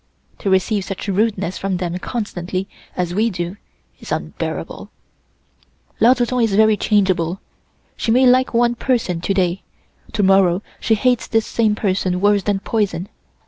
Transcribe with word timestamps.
To 0.39 0.49
receive 0.49 0.83
such 0.83 1.07
rudeness 1.07 1.59
from 1.59 1.77
them, 1.77 1.95
constantly, 1.99 2.67
as 2.97 3.13
we 3.13 3.29
do, 3.29 3.57
is 3.99 4.11
unbearable. 4.11 4.89
"Lao 5.99 6.13
Tsu 6.15 6.25
Tsung 6.25 6.41
is 6.41 6.55
very 6.55 6.75
changeable. 6.75 7.39
She 7.95 8.09
may 8.11 8.25
like 8.25 8.51
one 8.51 8.73
person 8.73 9.21
to 9.21 9.33
day, 9.35 9.61
to 10.13 10.23
morrow 10.23 10.63
she 10.79 10.95
hates 10.95 11.27
this 11.27 11.45
same 11.45 11.75
person 11.75 12.19
worse 12.19 12.41
than 12.41 12.61
poison. 12.61 13.09